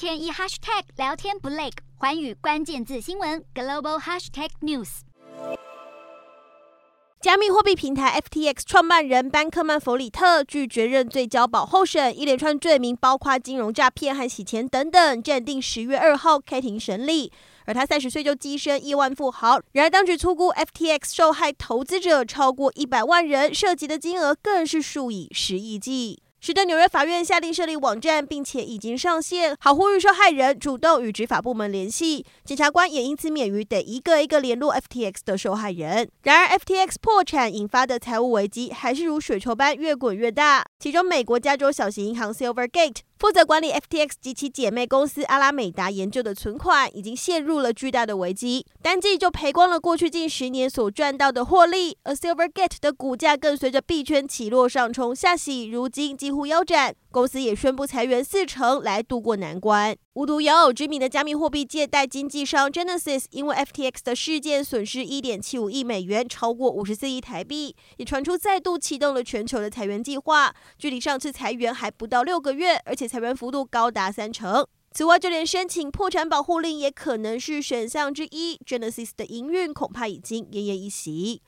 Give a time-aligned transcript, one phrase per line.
[0.00, 1.68] 天一 hashtag 聊天不累，
[1.98, 5.00] 寰宇关键字新闻 global hashtag news。
[7.20, 17.30] 加密货币平台 FTX 创办人班克曼弗里特拒绝认罪交保候审，一连串罪名包括金融诈骗和洗钱等等，暂定十月二号开庭审理。
[17.66, 26.22] 而他三十岁就跻身亿万富豪，然而当局粗估 FTX 受害投资者超过一百万人，涉及的金额更是数以十亿计。
[26.40, 32.24] 使得纽约法院下令设立网站，并且已经上线，好呼吁受害人主动与执法部门联系。
[32.44, 36.08] 检察官也因此免于得一个一个联络 FTX 的受害人。
[36.22, 40.64] 然而，FTX 破产引发的财务危机还是如水球般越滚越大。
[40.78, 42.96] 其中，美国加州小型银行 Silvergate。
[43.20, 56.96] 负责管理 FTX 及其姐妹公司阿拉美达研究的存款已经陷入了巨大的危机，单季就赔光了过去近十年所赚到的获利，A Silvergate 的股价更随着币圈起落上冲下洗，如今几乎腰斩。
[57.12, 59.94] 公司也宣布裁员四成来渡过难关。
[60.20, 70.54] 无独有偶，知名的加密货币借贷经纪商 Genesis 因为 FTX 的事件损失一点七五亿美元，超过五十四亿台币，也传出再度启动了全球的裁员计划。
[70.76, 74.66] 距离上次裁员还不到六个月，而且裁员幅度高达三成。
[74.92, 78.60] 此外，就连申请破产保护令也可能是选项之一。
[78.66, 81.38] Genesis 的营运恐怕已经奄奄一息。